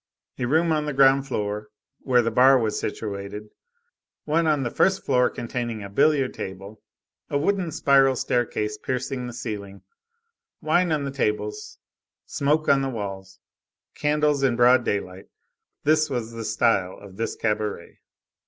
A 0.39 0.45
room 0.45 0.71
on 0.71 0.87
the 0.87 0.93
ground 0.93 1.27
floor, 1.27 1.67
where 1.99 2.23
the 2.23 2.31
bar 2.31 2.57
was 2.57 2.79
situated, 2.79 3.49
one 4.25 4.47
on 4.47 4.63
the 4.63 4.71
first 4.71 5.05
floor 5.05 5.29
containing 5.29 5.83
a 5.83 5.91
billiard 5.91 6.33
table, 6.33 6.81
a 7.29 7.37
wooden 7.37 7.71
spiral 7.71 8.15
staircase 8.15 8.79
piercing 8.79 9.27
the 9.27 9.31
ceiling, 9.33 9.83
wine 10.59 10.91
on 10.91 11.03
the 11.03 11.11
tables, 11.11 11.77
smoke 12.25 12.67
on 12.67 12.81
the 12.81 12.89
walls, 12.89 13.39
candles 13.93 14.41
in 14.41 14.55
broad 14.55 14.83
daylight,—this 14.83 16.09
was 16.09 16.31
the 16.31 16.45
style 16.45 16.97
of 16.97 17.17
this 17.17 17.35
cabaret. 17.35 17.99